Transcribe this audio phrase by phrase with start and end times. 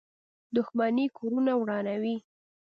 [0.55, 2.17] •دښمني کورونه ورانوي.